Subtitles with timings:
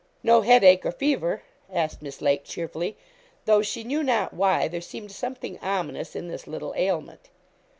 [0.23, 2.97] 'No headache or fever?' asked Miss Lake cheerfully,
[3.45, 7.29] though, she knew not why, there seemed something ominous in this little ailment.